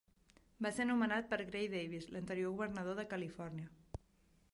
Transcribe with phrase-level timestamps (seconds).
[0.65, 4.03] Va ser nomenat per Gray Davis, l'anterior Governador de Califòrnia.